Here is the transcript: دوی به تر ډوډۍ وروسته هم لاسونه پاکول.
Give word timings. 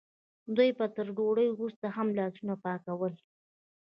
دوی 0.55 0.69
به 0.77 0.85
تر 0.95 1.07
ډوډۍ 1.15 1.47
وروسته 1.51 1.85
هم 1.95 2.07
لاسونه 2.17 2.53
پاکول. 2.63 3.13